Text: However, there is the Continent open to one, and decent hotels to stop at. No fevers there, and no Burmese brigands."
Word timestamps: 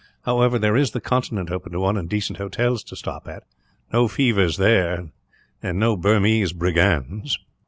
However, 0.23 0.57
there 0.57 0.75
is 0.75 0.89
the 0.93 0.99
Continent 0.99 1.51
open 1.51 1.73
to 1.73 1.79
one, 1.79 1.95
and 1.95 2.09
decent 2.09 2.39
hotels 2.39 2.83
to 2.85 2.95
stop 2.95 3.27
at. 3.27 3.43
No 3.93 4.07
fevers 4.07 4.57
there, 4.57 5.09
and 5.61 5.77
no 5.77 5.95
Burmese 5.95 6.53
brigands." 6.53 7.37